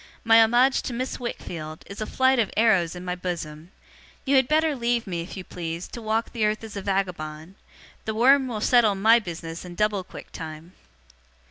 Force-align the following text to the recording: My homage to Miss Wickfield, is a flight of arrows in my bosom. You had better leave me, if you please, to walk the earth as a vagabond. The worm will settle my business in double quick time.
My 0.23 0.39
homage 0.41 0.81
to 0.81 0.93
Miss 0.93 1.19
Wickfield, 1.19 1.83
is 1.85 2.01
a 2.01 2.07
flight 2.07 2.39
of 2.39 2.49
arrows 2.57 2.95
in 2.95 3.05
my 3.05 3.13
bosom. 3.13 3.69
You 4.25 4.35
had 4.35 4.47
better 4.47 4.75
leave 4.75 5.05
me, 5.05 5.21
if 5.21 5.37
you 5.37 5.43
please, 5.43 5.87
to 5.89 6.01
walk 6.01 6.31
the 6.33 6.43
earth 6.43 6.63
as 6.63 6.75
a 6.75 6.81
vagabond. 6.81 7.53
The 8.05 8.15
worm 8.15 8.47
will 8.47 8.61
settle 8.61 8.95
my 8.95 9.19
business 9.19 9.63
in 9.63 9.75
double 9.75 10.03
quick 10.03 10.31
time. 10.31 10.73